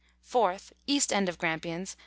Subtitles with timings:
[0.27, 0.71] 4th.
[0.87, 1.99] East end of Grampians, N.